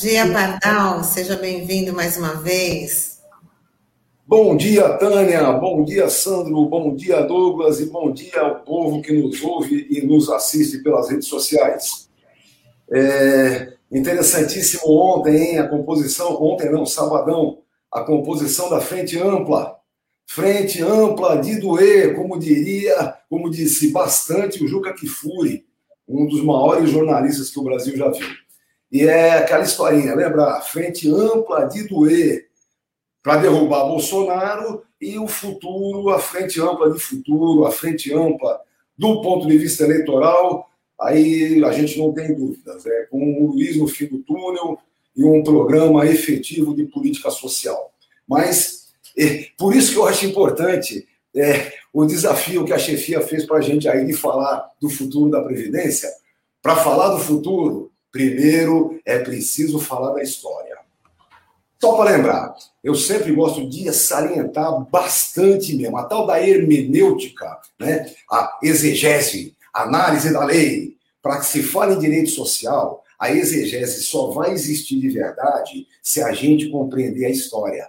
[0.00, 1.02] Dia, Pardal.
[1.02, 3.18] Seja bem-vindo mais uma vez.
[4.24, 5.50] Bom dia, Tânia.
[5.54, 6.66] Bom dia, Sandro.
[6.66, 7.80] Bom dia, Douglas.
[7.80, 12.08] E bom dia ao povo que nos ouve e nos assiste pelas redes sociais.
[12.92, 15.58] É interessantíssimo ontem, hein?
[15.58, 17.58] A composição, ontem não, sabadão,
[17.90, 19.78] a composição da Frente Ampla.
[20.28, 25.66] Frente Ampla de doer, como diria, como disse bastante o Juca Kifuri,
[26.06, 28.28] um dos maiores jornalistas que o Brasil já viu.
[28.90, 30.60] E é aquela historinha, lembra?
[30.62, 32.48] Frente ampla de doer
[33.22, 38.60] para derrubar Bolsonaro e o futuro, a frente ampla de futuro, a frente ampla
[38.96, 40.68] do ponto de vista eleitoral,
[41.00, 42.84] aí a gente não tem dúvidas.
[42.86, 44.78] É com o Luiz no fim do túnel
[45.14, 47.92] e um programa efetivo de política social.
[48.26, 53.44] Mas é, por isso que eu acho importante é, o desafio que a chefia fez
[53.44, 56.08] para a gente aí de falar do futuro da Previdência.
[56.62, 60.78] Para falar do futuro, Primeiro, é preciso falar da história.
[61.80, 68.12] Só para lembrar, eu sempre gosto de salientar bastante mesmo, a tal da hermenêutica, né?
[68.30, 70.96] a exegese, análise da lei.
[71.22, 76.22] Para que se fale em direito social, a exegese só vai existir de verdade se
[76.22, 77.88] a gente compreender a história.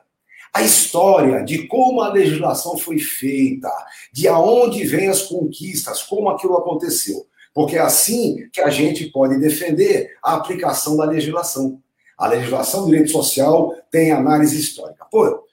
[0.53, 3.71] A história de como a legislação foi feita,
[4.11, 7.25] de aonde vêm as conquistas, como aquilo aconteceu.
[7.53, 11.81] Porque é assim que a gente pode defender a aplicação da legislação.
[12.17, 15.05] A legislação do direito social tem análise histórica.
[15.09, 15.43] Pô, o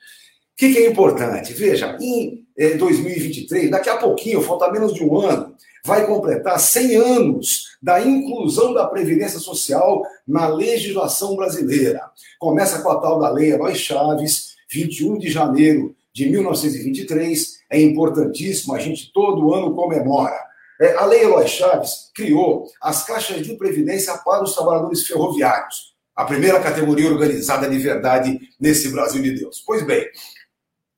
[0.57, 1.53] que, que, é importante?
[1.53, 2.45] Veja, em
[2.79, 8.01] 2023, eh, daqui a pouquinho, falta menos de um ano, vai completar 100 anos da
[8.01, 12.01] inclusão da Previdência Social na legislação brasileira.
[12.39, 17.61] Começa com a tal da Lei Eloy Chaves, 21 de janeiro de 1923.
[17.71, 20.37] É importantíssimo, a gente todo ano comemora.
[20.81, 26.25] É, a Lei Eloy Chaves criou as caixas de previdência para os trabalhadores ferroviários, a
[26.25, 29.63] primeira categoria organizada de verdade nesse Brasil de Deus.
[29.67, 30.07] Pois bem,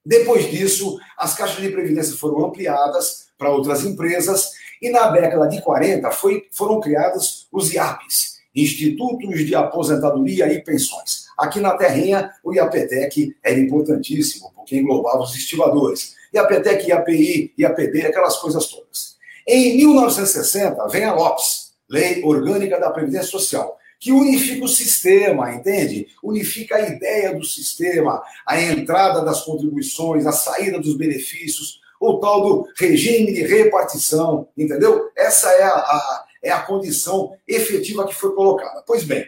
[0.05, 4.51] depois disso, as caixas de previdência foram ampliadas para outras empresas
[4.81, 11.27] e na década de 40 foi, foram criados os IAPs, Institutos de Aposentadoria e Pensões.
[11.39, 16.17] Aqui na Terrinha, o IAPTEC era importantíssimo, porque englobava os estimadores.
[16.35, 19.18] IAPTEC, IAPI, IAPD, aquelas coisas todas.
[19.51, 26.07] Em 1960, vem a LOPS, Lei Orgânica da Previdência Social, que unifica o sistema, entende?
[26.23, 32.43] Unifica a ideia do sistema, a entrada das contribuições, a saída dos benefícios, o tal
[32.43, 35.11] do regime de repartição, entendeu?
[35.17, 38.85] Essa é a, a, é a condição efetiva que foi colocada.
[38.87, 39.27] Pois bem,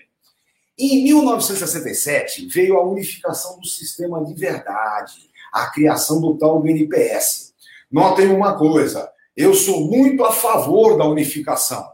[0.79, 5.15] em 1967 veio a unificação do sistema de verdade,
[5.51, 7.55] a criação do tal do NPS.
[7.91, 11.89] Notem uma coisa, eu sou muito a favor da unificação.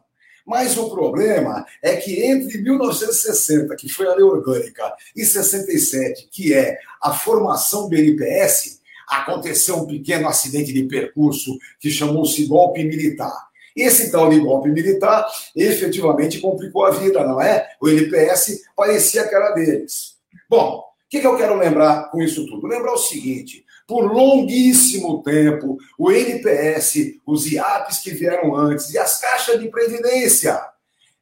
[0.46, 6.54] Mas o problema é que entre 1960, que foi a lei orgânica, e 67, que
[6.54, 13.46] é a formação do NPS, aconteceu um pequeno acidente de percurso que chamou-se golpe militar.
[13.76, 17.68] Esse tal de golpe militar efetivamente complicou a vida, não é?
[17.80, 20.16] O NPS parecia que era deles.
[20.48, 22.66] Bom, o que, que eu quero lembrar com isso tudo?
[22.66, 29.20] Lembrar o seguinte: por longuíssimo tempo, o NPS, os IAPs que vieram antes e as
[29.20, 30.60] caixas de previdência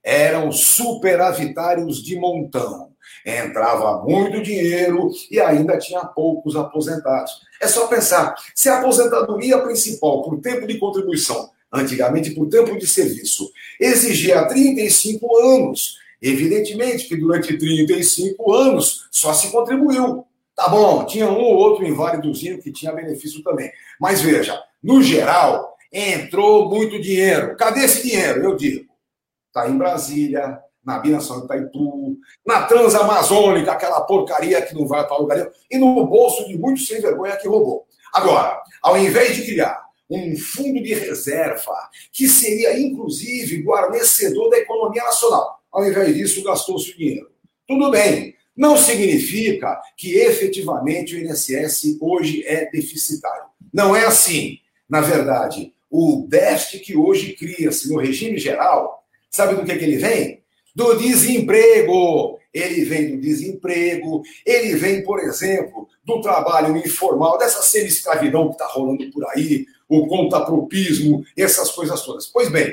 [0.02, 2.92] eram superavitários de montão.
[3.24, 7.32] Entrava muito dinheiro e ainda tinha poucos aposentados.
[7.60, 12.86] É só pensar, se a aposentadoria principal por tempo de contribuição, antigamente por tempo de
[12.86, 20.26] serviço, exigia 35 anos, evidentemente que durante 35 anos só se contribuiu.
[20.54, 23.70] Tá bom, tinha um ou outro inválidozinho que tinha benefício também.
[24.00, 27.56] Mas veja, no geral, entrou muito dinheiro.
[27.56, 28.42] Cadê esse dinheiro?
[28.44, 28.92] Eu digo.
[29.48, 35.38] Está em Brasília, na Binação Itaipu, na Transamazônica, aquela porcaria que não vai para lugar
[35.38, 37.86] nenhum, e no bolso de muitos sem vergonha que roubou.
[38.12, 41.74] Agora, ao invés de criar um fundo de reserva,
[42.12, 47.30] que seria inclusive guarnecedor da economia nacional, ao invés disso, gastou-se o dinheiro.
[47.66, 53.46] Tudo bem, não significa que efetivamente o INSS hoje é deficitário.
[53.72, 54.58] Não é assim.
[54.88, 59.96] Na verdade, o déficit que hoje cria-se no regime geral, sabe do que, que ele
[59.96, 60.42] vem?
[60.74, 62.38] Do desemprego.
[62.52, 68.66] Ele vem do desemprego, ele vem, por exemplo, do trabalho informal, dessa semi-escravidão que está
[68.66, 72.28] rolando por aí, o contapropismo, essas coisas todas.
[72.28, 72.72] Pois bem,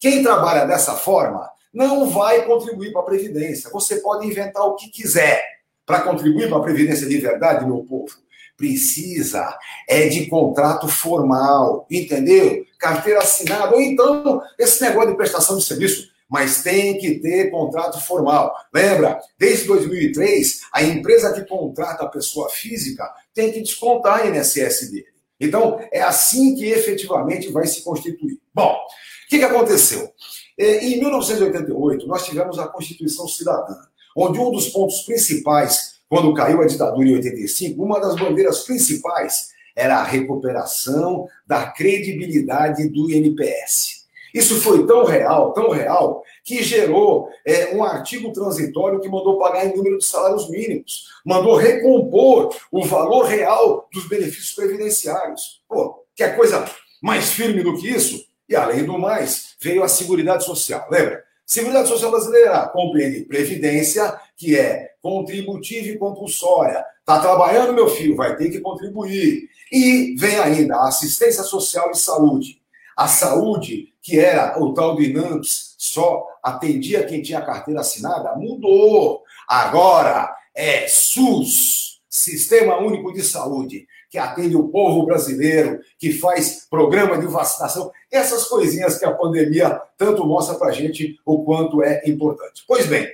[0.00, 3.70] quem trabalha dessa forma não vai contribuir para a Previdência.
[3.70, 5.42] Você pode inventar o que quiser
[5.86, 8.12] para contribuir para a Previdência de verdade, meu povo.
[8.56, 9.56] Precisa
[9.88, 12.64] é de contrato formal, entendeu?
[12.78, 16.10] Carteira assinada, ou então esse negócio de prestação de serviço.
[16.28, 18.54] mas tem que ter contrato formal.
[18.72, 19.18] Lembra?
[19.36, 25.06] Desde 2003, a empresa que contrata a pessoa física tem que descontar a INSS dele.
[25.40, 28.38] Então, é assim que efetivamente vai se constituir.
[28.54, 30.12] Bom, o que, que aconteceu?
[30.60, 33.76] É, em 1988, nós tivemos a Constituição Cidadã,
[34.14, 39.52] onde um dos pontos principais, quando caiu a ditadura em 85, uma das bandeiras principais
[39.74, 44.04] era a recuperação da credibilidade do INPS.
[44.34, 49.64] Isso foi tão real, tão real, que gerou é, um artigo transitório que mandou pagar
[49.64, 55.62] em número de salários mínimos, mandou recompor o valor real dos benefícios previdenciários.
[55.66, 56.70] Pô, quer coisa
[57.02, 58.22] mais firme do que isso?
[58.46, 60.86] E além do mais, veio a Seguridade Social.
[60.90, 61.22] Lembra?
[61.44, 66.84] Seguridade Social Brasileira compreende previdência, que é contributiva e compulsória.
[67.00, 69.48] Está trabalhando, meu filho, vai ter que contribuir.
[69.72, 72.60] E vem ainda a assistência social e saúde.
[72.96, 79.22] A saúde, que era o tal do INAMPS, só atendia quem tinha carteira assinada, mudou.
[79.48, 87.16] Agora é SUS, Sistema Único de Saúde, que atende o povo brasileiro, que faz programa
[87.16, 92.02] de vacinação, essas coisinhas que a pandemia tanto mostra para a gente o quanto é
[92.06, 92.64] importante.
[92.66, 93.08] Pois bem,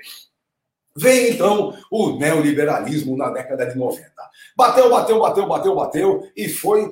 [0.97, 4.11] vem então o neoliberalismo na década de 90.
[4.57, 6.91] Bateu, bateu, bateu, bateu, bateu e foi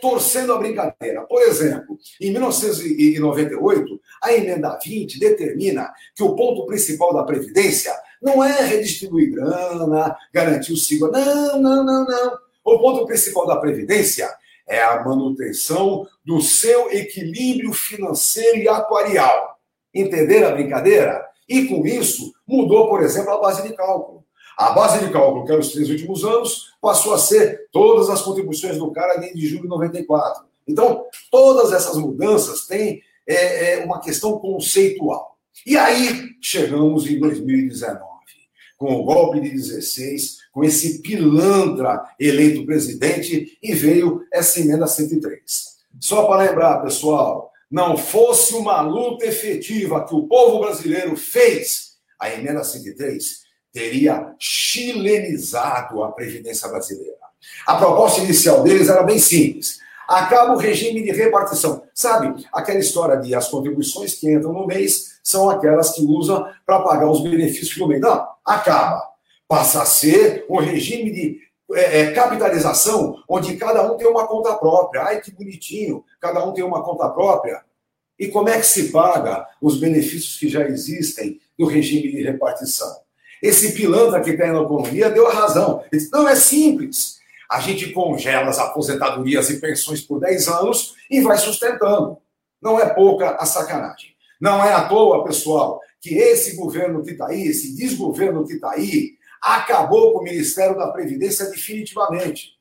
[0.00, 1.22] torcendo a brincadeira.
[1.22, 7.92] Por exemplo, em 1998, a emenda 20 determina que o ponto principal da Previdência
[8.22, 11.12] não é redistribuir grana, garantir o seguro.
[11.12, 12.45] Não, não, não, não.
[12.66, 14.28] O ponto principal da Previdência
[14.66, 19.56] é a manutenção do seu equilíbrio financeiro e atuarial.
[19.94, 21.24] Entenderam a brincadeira?
[21.48, 24.24] E com isso, mudou, por exemplo, a base de cálculo.
[24.58, 28.20] A base de cálculo, que era os três últimos anos, passou a ser todas as
[28.22, 30.44] contribuições do cara de julho de 94.
[30.66, 35.38] Então, todas essas mudanças têm é, é, uma questão conceitual.
[35.64, 38.15] E aí chegamos em 2019,
[38.76, 45.76] com o golpe de 16, com esse pilantra eleito presidente, e veio essa emenda 103.
[46.00, 52.32] Só para lembrar, pessoal, não fosse uma luta efetiva que o povo brasileiro fez, a
[52.32, 57.14] emenda 103 teria chilenizado a Previdência brasileira.
[57.66, 59.78] A proposta inicial deles era bem simples.
[60.08, 61.82] Acaba o regime de repartição.
[61.92, 66.80] Sabe, aquela história de as contribuições que entram no mês são aquelas que usam para
[66.80, 68.00] pagar os benefícios do mês.
[68.00, 69.02] Não, acaba.
[69.48, 71.40] Passa a ser um regime de
[71.74, 75.02] é, é, capitalização, onde cada um tem uma conta própria.
[75.02, 77.62] Ai, que bonitinho, cada um tem uma conta própria.
[78.18, 83.04] E como é que se paga os benefícios que já existem do regime de repartição?
[83.42, 85.84] Esse pilantra que tem na economia deu a razão.
[85.92, 87.16] Disse, não, é simples.
[87.50, 92.16] A gente congela as aposentadorias e pensões por 10 anos e vai sustentando.
[92.60, 94.16] Não é pouca a sacanagem.
[94.40, 98.70] Não é à toa, pessoal, que esse governo que está aí, esse desgoverno que está
[98.70, 102.52] aí, acabou com o Ministério da Previdência definitivamente.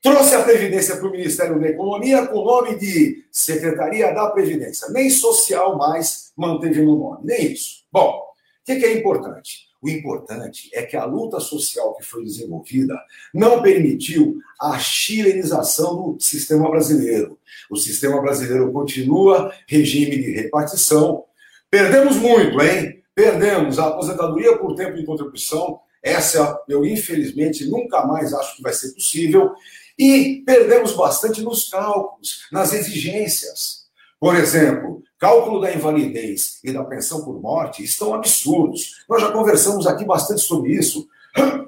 [0.00, 4.88] Trouxe a Previdência para o Ministério da Economia com o nome de Secretaria da Previdência.
[4.88, 7.84] Nem social mais manteve no nome, nem isso.
[7.92, 9.66] Bom, o que, que é importante?
[9.82, 12.98] O importante é que a luta social que foi desenvolvida
[13.34, 17.38] não permitiu a chilenização do sistema brasileiro.
[17.70, 21.26] O sistema brasileiro continua regime de repartição.
[21.70, 23.02] Perdemos muito, hein?
[23.14, 25.80] Perdemos a aposentadoria por tempo de contribuição.
[26.02, 29.52] Essa eu, infelizmente, nunca mais acho que vai ser possível.
[29.98, 33.86] E perdemos bastante nos cálculos, nas exigências.
[34.20, 39.04] Por exemplo, cálculo da invalidez e da pensão por morte estão absurdos.
[39.08, 41.08] Nós já conversamos aqui bastante sobre isso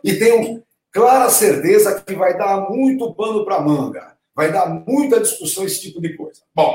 [0.05, 0.63] e tenho
[0.93, 6.01] clara certeza que vai dar muito pano para manga, vai dar muita discussão esse tipo
[6.01, 6.41] de coisa.
[6.55, 6.75] Bom,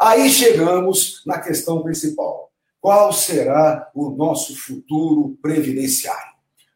[0.00, 2.47] aí chegamos na questão principal.
[2.80, 6.34] Qual será o nosso futuro previdenciário?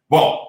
[0.09, 0.47] Bom,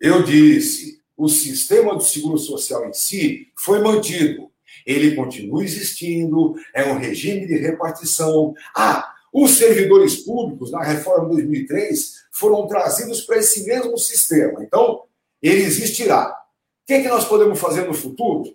[0.00, 4.50] eu disse, o sistema do seguro social em si foi mantido
[4.84, 8.54] ele continua existindo, é um regime de repartição.
[8.76, 14.62] Ah, os servidores públicos, na reforma de 2003, foram trazidos para esse mesmo sistema.
[14.62, 15.04] Então,
[15.42, 16.28] ele existirá.
[16.30, 18.54] O que, é que nós podemos fazer no futuro?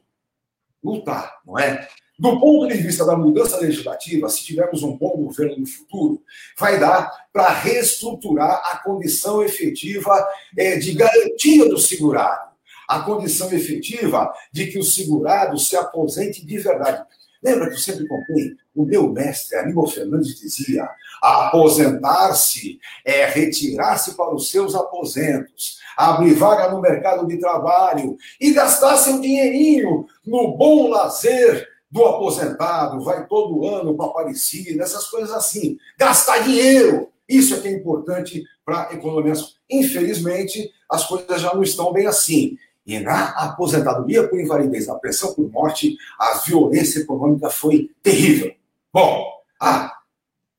[0.83, 1.87] Lutar, não é?
[2.19, 6.21] Do ponto de vista da mudança legislativa, se tivermos um bom governo no futuro,
[6.57, 12.49] vai dar para reestruturar a condição efetiva é, de garantia do segurado
[12.89, 17.05] a condição efetiva de que o segurado se aposente de verdade.
[17.41, 18.55] Lembra que eu sempre contei?
[18.75, 20.89] O meu mestre, Aníbal Fernandes, dizia:
[21.21, 28.97] aposentar-se é retirar-se para os seus aposentos, abrir vaga no mercado de trabalho e gastar
[28.97, 35.77] seu dinheirinho no bom lazer do aposentado, vai todo ano para Aparecida, essas coisas assim.
[35.97, 39.33] Gastar dinheiro, isso é que é importante para a economia.
[39.69, 42.57] Infelizmente, as coisas já não estão bem assim.
[42.85, 48.51] E na aposentadoria por invalidez, na pensão por morte, a violência econômica foi terrível.
[48.91, 49.27] Bom,
[49.61, 49.93] ah,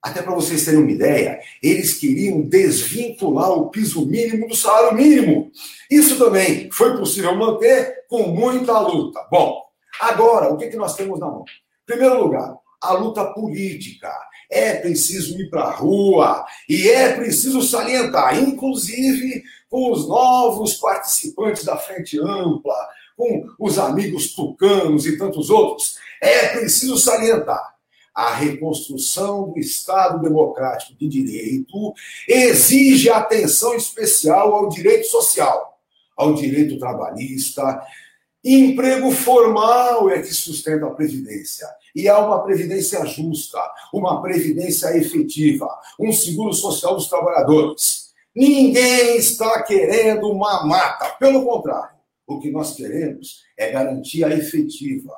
[0.02, 5.50] até para vocês terem uma ideia, eles queriam desvincular o piso mínimo do salário mínimo.
[5.90, 9.20] Isso também foi possível manter com muita luta.
[9.30, 9.69] Bom,
[10.00, 11.44] agora, o que, que nós temos na mão?
[11.82, 14.10] Em primeiro lugar, a luta política.
[14.52, 21.62] É preciso ir para a rua e é preciso salientar, inclusive com os novos participantes
[21.62, 22.74] da Frente Ampla,
[23.16, 25.96] com os amigos tucanos e tantos outros.
[26.20, 27.74] É preciso salientar
[28.14, 31.94] a reconstrução do Estado democrático de direito
[32.28, 35.78] exige atenção especial ao direito social,
[36.16, 37.80] ao direito trabalhista.
[38.44, 41.66] Emprego formal é que sustenta a Previdência.
[41.94, 43.58] E há uma Previdência justa,
[43.92, 45.68] uma Previdência efetiva,
[45.98, 48.10] um seguro social dos trabalhadores.
[48.34, 51.98] Ninguém está querendo uma mata, pelo contrário.
[52.26, 55.14] O que nós queremos é garantia efetiva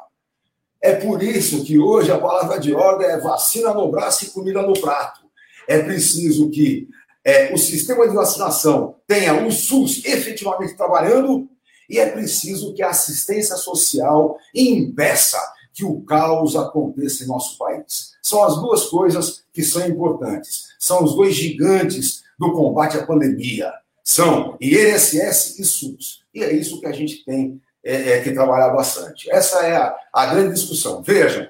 [0.82, 4.60] é por isso que hoje a palavra de ordem é vacina no braço e comida
[4.62, 5.20] no prato.
[5.68, 6.88] É preciso que
[7.24, 11.48] é, o sistema de vacinação tenha o SUS efetivamente trabalhando
[11.92, 15.38] e é preciso que a assistência social impeça
[15.74, 18.12] que o caos aconteça em nosso país.
[18.22, 20.68] São as duas coisas que são importantes.
[20.78, 23.70] São os dois gigantes do combate à pandemia.
[24.02, 26.22] São INSS e SUS.
[26.34, 29.30] E é isso que a gente tem é, é, que trabalhar bastante.
[29.30, 31.02] Essa é a, a grande discussão.
[31.02, 31.46] Vejam,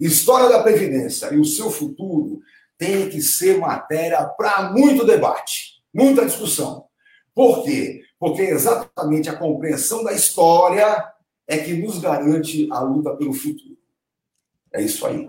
[0.00, 2.40] história da Previdência e o seu futuro
[2.78, 6.86] tem que ser matéria para muito debate, muita discussão.
[7.34, 8.03] Por quê?
[8.24, 11.12] Porque exatamente a compreensão da história
[11.46, 13.76] é que nos garante a luta pelo futuro.
[14.72, 15.28] É isso aí.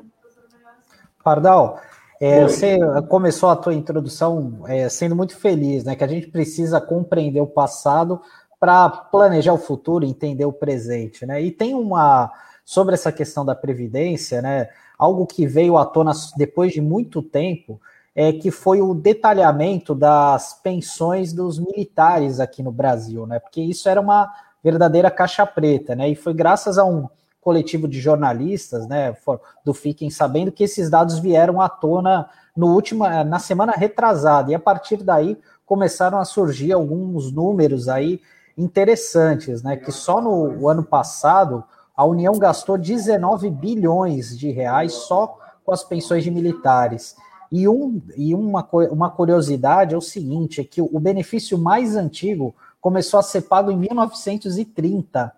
[1.22, 1.78] Pardal,
[2.22, 2.78] é, você
[3.10, 5.94] começou a tua introdução é, sendo muito feliz, né?
[5.94, 8.22] Que a gente precisa compreender o passado
[8.58, 11.42] para planejar o futuro, entender o presente, né?
[11.42, 12.32] E tem uma
[12.64, 14.70] sobre essa questão da previdência, né?
[14.98, 17.78] Algo que veio à tona depois de muito tempo
[18.16, 23.40] é que foi o detalhamento das pensões dos militares aqui no Brasil, né?
[23.40, 24.32] Porque isso era uma
[24.64, 26.10] verdadeira caixa preta, né?
[26.10, 27.10] E foi graças a um
[27.42, 29.16] coletivo de jornalistas, né,
[29.64, 34.56] do Fiquem Sabendo que esses dados vieram à tona no último, na semana retrasada, e
[34.56, 38.20] a partir daí começaram a surgir alguns números aí
[38.58, 39.76] interessantes, né?
[39.76, 41.64] Que só no ano passado
[41.96, 47.16] a União gastou 19 bilhões de reais só com as pensões de militares.
[47.56, 52.54] E, um, e uma, uma curiosidade é o seguinte: é que o benefício mais antigo
[52.82, 55.32] começou a ser pago em 1930.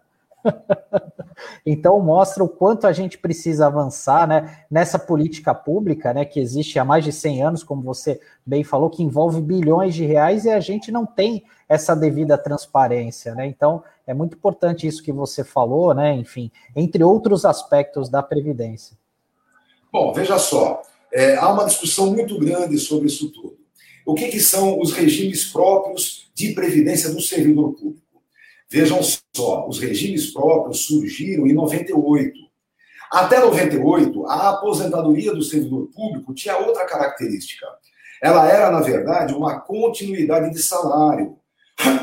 [1.64, 6.80] então mostra o quanto a gente precisa avançar né, nessa política pública né, que existe
[6.80, 10.50] há mais de 100 anos, como você bem falou, que envolve bilhões de reais e
[10.50, 13.36] a gente não tem essa devida transparência.
[13.36, 13.46] Né?
[13.46, 16.16] Então é muito importante isso que você falou, né?
[16.16, 18.98] enfim, entre outros aspectos da Previdência.
[19.94, 20.82] Bom, veja só,
[21.18, 23.58] é, há uma discussão muito grande sobre isso tudo.
[24.06, 28.22] O que, que são os regimes próprios de previdência do servidor público?
[28.70, 29.00] Vejam
[29.36, 32.38] só, os regimes próprios surgiram em 98.
[33.12, 37.66] Até 98, a aposentadoria do servidor público tinha outra característica.
[38.22, 41.36] Ela era, na verdade, uma continuidade de salário.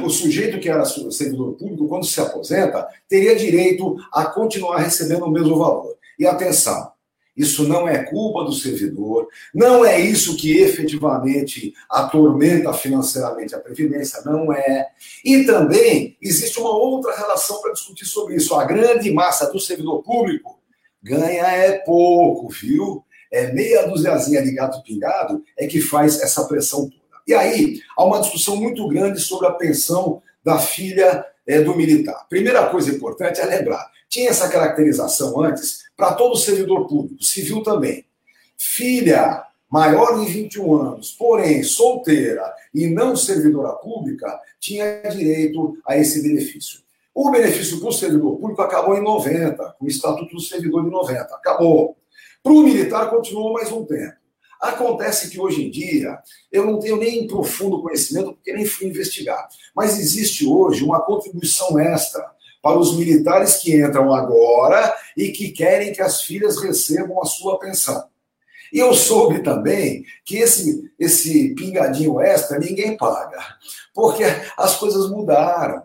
[0.04, 5.30] O sujeito que era servidor público, quando se aposenta, teria direito a continuar recebendo o
[5.30, 5.94] mesmo valor.
[6.18, 6.93] E atenção,
[7.36, 14.22] isso não é culpa do servidor, não é isso que efetivamente atormenta financeiramente a Previdência,
[14.24, 14.88] não é.
[15.24, 18.54] E também existe uma outra relação para discutir sobre isso.
[18.54, 20.60] A grande massa do servidor público
[21.02, 23.04] ganha é pouco, viu?
[23.32, 27.04] É meia duziazinha de gato pingado é que faz essa pressão toda.
[27.26, 32.26] E aí, há uma discussão muito grande sobre a pensão da filha é, do militar.
[32.28, 38.04] Primeira coisa importante é lembrar: tinha essa caracterização antes para todo servidor público, civil também.
[38.56, 46.22] Filha maior de 21 anos, porém solteira e não servidora pública, tinha direito a esse
[46.22, 46.78] benefício.
[47.12, 50.90] O benefício para o servidor público acabou em 90, com o Estatuto do Servidor de
[50.90, 51.22] 90.
[51.34, 51.96] Acabou.
[52.40, 54.14] Para o militar, continuou mais um tempo.
[54.60, 56.18] Acontece que hoje em dia,
[56.52, 61.78] eu não tenho nem profundo conhecimento, porque nem fui investigar, mas existe hoje uma contribuição
[61.80, 62.33] extra
[62.64, 67.58] para os militares que entram agora e que querem que as filhas recebam a sua
[67.58, 68.02] pensão.
[68.72, 73.38] E eu soube também que esse, esse pingadinho extra ninguém paga,
[73.92, 74.24] porque
[74.56, 75.82] as coisas mudaram.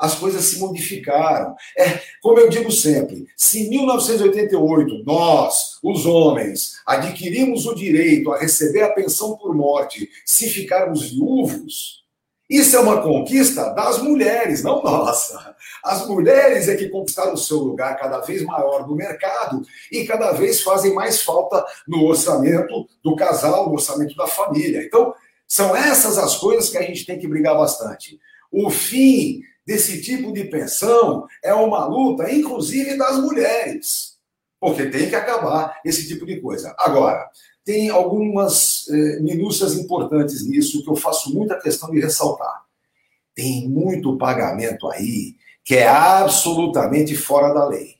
[0.00, 1.54] as coisas se modificaram.
[1.78, 8.38] É, como eu digo sempre, se em 1988 nós, os homens, adquirimos o direito a
[8.38, 12.01] receber a pensão por morte se ficarmos viúvos,
[12.48, 15.54] isso é uma conquista das mulheres, não nossa.
[15.82, 20.32] As mulheres é que conquistaram o seu lugar cada vez maior no mercado e cada
[20.32, 24.82] vez fazem mais falta no orçamento do casal, no orçamento da família.
[24.82, 25.14] Então,
[25.46, 28.18] são essas as coisas que a gente tem que brigar bastante.
[28.50, 34.18] O fim desse tipo de pensão é uma luta, inclusive das mulheres,
[34.60, 36.74] porque tem que acabar esse tipo de coisa.
[36.78, 37.28] Agora,
[37.64, 42.64] tem algumas eh, minúcias importantes nisso que eu faço muita questão de ressaltar.
[43.34, 47.96] Tem muito pagamento aí que é absolutamente fora da lei.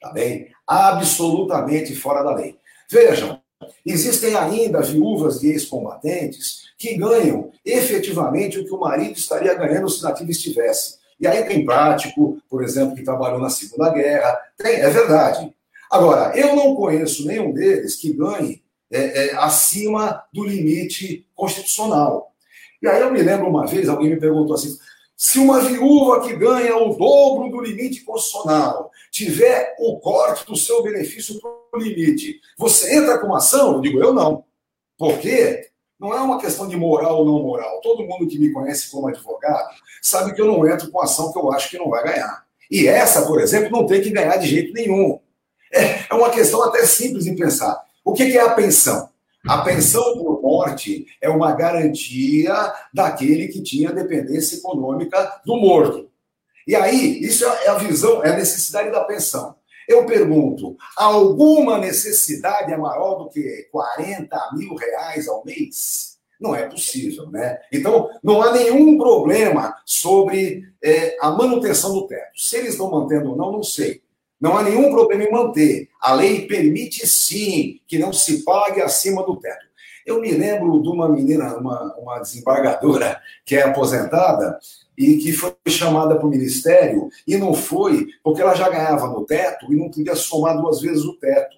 [0.00, 0.48] Tá bem?
[0.66, 2.56] Absolutamente fora da lei.
[2.90, 3.40] Vejam,
[3.84, 10.02] existem ainda viúvas de ex-combatentes que ganham efetivamente o que o marido estaria ganhando se
[10.02, 10.98] nativo estivesse.
[11.20, 14.38] E aí tem prático, por exemplo, que trabalhou na Segunda Guerra.
[14.56, 15.52] Tem, é verdade.
[15.90, 22.32] Agora, eu não conheço nenhum deles que ganhe é, é, acima do limite constitucional.
[22.80, 24.76] E aí eu me lembro uma vez, alguém me perguntou assim:
[25.16, 30.82] se uma viúva que ganha o dobro do limite constitucional tiver o corte do seu
[30.82, 33.74] benefício para o limite, você entra com ação?
[33.74, 34.44] Eu digo, eu não.
[34.96, 35.68] Por quê?
[35.98, 37.80] Não é uma questão de moral ou não moral.
[37.80, 41.38] Todo mundo que me conhece como advogado sabe que eu não entro com ação que
[41.38, 42.46] eu acho que não vai ganhar.
[42.70, 45.18] E essa, por exemplo, não tem que ganhar de jeito nenhum.
[45.72, 47.87] É, é uma questão até simples de pensar.
[48.08, 49.10] O que é a pensão?
[49.46, 52.54] A pensão por morte é uma garantia
[52.90, 56.08] daquele que tinha dependência econômica do morto.
[56.66, 59.56] E aí, isso é a visão, é a necessidade da pensão.
[59.86, 66.16] Eu pergunto, alguma necessidade é maior do que 40 mil reais ao mês?
[66.40, 67.58] Não é possível, né?
[67.70, 72.30] Então, não há nenhum problema sobre é, a manutenção do teto.
[72.34, 74.00] Se eles estão mantendo ou não, não sei.
[74.40, 75.88] Não há nenhum problema em manter.
[76.00, 79.66] A lei permite sim que não se pague acima do teto.
[80.06, 84.58] Eu me lembro de uma menina, uma, uma desembargadora que é aposentada,
[84.98, 89.24] e que foi chamada para o ministério e não foi porque ela já ganhava no
[89.24, 91.56] teto e não podia somar duas vezes o teto.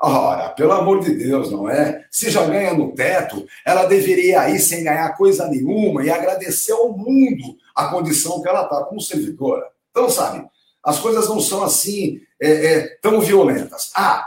[0.00, 2.04] Ora, pelo amor de Deus, não é?
[2.10, 6.90] Se já ganha no teto, ela deveria ir sem ganhar coisa nenhuma e agradecer ao
[6.96, 9.64] mundo a condição que ela está como servidora.
[9.90, 10.44] Então, sabe,
[10.84, 13.90] as coisas não são assim é, é, tão violentas.
[13.94, 14.26] Ah,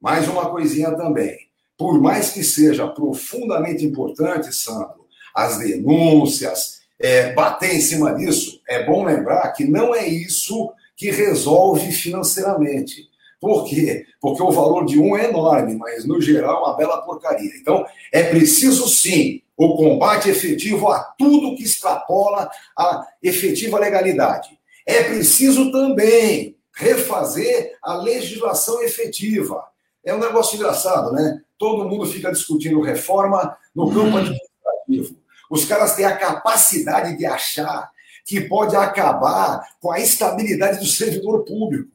[0.00, 1.36] mais uma coisinha também.
[1.76, 8.84] Por mais que seja profundamente importante, Sandro, as denúncias, é, bater em cima disso, é
[8.84, 13.08] bom lembrar que não é isso que resolve financeiramente.
[13.40, 14.04] Por quê?
[14.20, 17.52] Porque o valor de um é enorme, mas no geral é uma bela porcaria.
[17.60, 24.57] Então, é preciso sim o combate efetivo a tudo que extrapola a efetiva legalidade.
[24.88, 29.62] É preciso também refazer a legislação efetiva.
[30.02, 31.42] É um negócio engraçado, né?
[31.58, 35.20] Todo mundo fica discutindo reforma no campo administrativo.
[35.50, 37.90] Os caras têm a capacidade de achar
[38.24, 41.90] que pode acabar com a estabilidade do servidor público.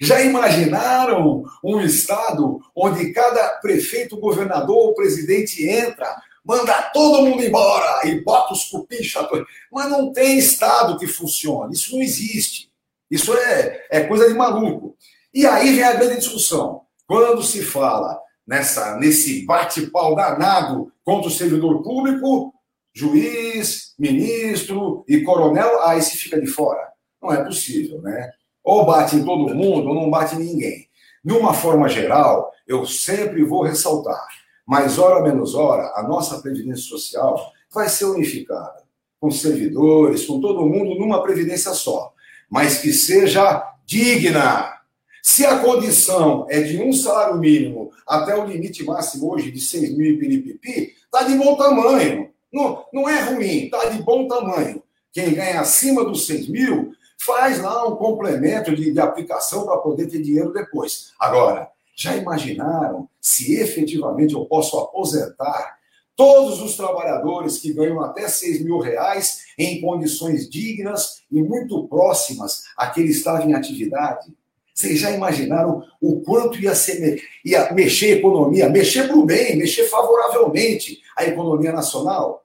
[0.00, 6.12] Já imaginaram um estado onde cada prefeito, governador ou presidente entra,
[6.44, 9.44] manda todo mundo embora e bota os cupins chatões?
[9.70, 11.74] Mas não tem estado que funcione.
[11.74, 12.70] Isso não existe.
[13.10, 14.96] Isso é, é coisa de maluco.
[15.34, 16.82] E aí vem a grande discussão.
[17.06, 22.54] Quando se fala nessa, nesse bate-pau danado contra o servidor público,
[22.94, 26.92] juiz, ministro e coronel, aí se fica de fora.
[27.22, 28.30] Não é possível, né?
[28.64, 30.88] Ou bate em todo mundo ou não bate em ninguém.
[31.24, 34.26] De uma forma geral, eu sempre vou ressaltar,
[34.72, 38.82] mais hora menos hora, a nossa previdência social vai ser unificada,
[39.20, 42.14] com servidores, com todo mundo numa previdência só,
[42.48, 44.72] mas que seja digna.
[45.22, 49.94] Se a condição é de um salário mínimo até o limite máximo hoje de 6
[49.94, 52.30] mil e piripipi, está de bom tamanho.
[52.50, 54.82] Não, não é ruim, está de bom tamanho.
[55.12, 60.06] Quem ganha acima dos 6 mil faz lá um complemento de, de aplicação para poder
[60.06, 61.12] ter dinheiro depois.
[61.20, 61.68] Agora,
[62.02, 65.78] já imaginaram se efetivamente eu posso aposentar
[66.16, 72.64] todos os trabalhadores que ganham até 6 mil reais em condições dignas e muito próximas
[72.76, 74.32] a que ele estava em atividade?
[74.74, 79.56] Vocês já imaginaram o quanto ia, ser, ia mexer a economia, mexer para o bem,
[79.56, 82.41] mexer favoravelmente a economia nacional?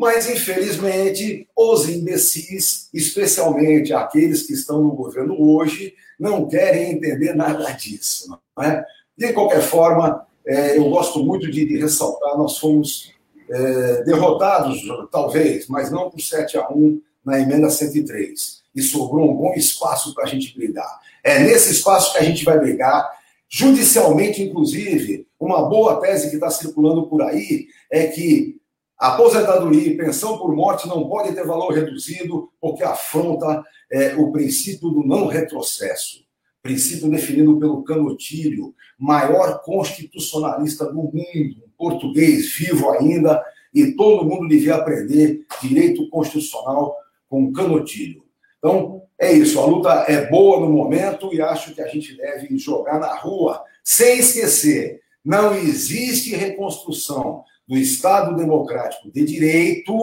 [0.00, 7.70] Mas, infelizmente, os imbecis, especialmente aqueles que estão no governo hoje, não querem entender nada
[7.72, 8.34] disso.
[8.62, 8.82] É?
[9.14, 13.12] De qualquer forma, é, eu gosto muito de, de ressaltar: nós fomos
[13.50, 14.80] é, derrotados,
[15.12, 18.62] talvez, mas não por 7 a 1 na emenda 103.
[18.74, 20.98] E sobrou um bom espaço para a gente brigar.
[21.22, 23.06] É nesse espaço que a gente vai brigar,
[23.50, 25.26] judicialmente, inclusive.
[25.38, 28.59] Uma boa tese que está circulando por aí é que
[29.00, 34.90] aposentadoria e pensão por morte não pode ter valor reduzido, porque afronta é, o princípio
[34.90, 36.22] do não retrocesso.
[36.62, 44.74] Princípio definido pelo Canotilho, maior constitucionalista do mundo, português vivo ainda, e todo mundo devia
[44.74, 46.94] aprender direito constitucional
[47.26, 48.22] com Canotilho.
[48.58, 52.58] Então, é isso, a luta é boa no momento e acho que a gente deve
[52.58, 59.94] jogar na rua, sem esquecer, não existe reconstrução do Estado democrático de direito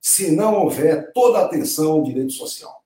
[0.00, 2.82] se não houver toda a atenção ao direito social.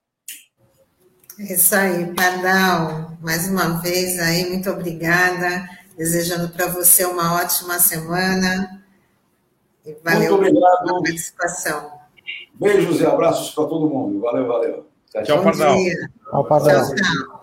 [1.39, 3.17] É isso aí, Pardal.
[3.19, 5.67] Mais uma vez aí, muito obrigada.
[5.97, 8.83] Desejando para você uma ótima semana.
[9.83, 10.85] E valeu muito obrigado.
[10.85, 11.91] pela participação.
[12.53, 14.19] Beijos e abraços para todo mundo.
[14.21, 14.85] Valeu, valeu.
[15.11, 15.77] Tchau, tchau, Pardal.
[16.29, 16.85] Tchau, Pardal.
[16.85, 17.40] Tchau, tchau.